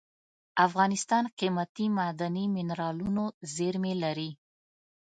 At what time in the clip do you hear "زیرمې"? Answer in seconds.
3.55-3.93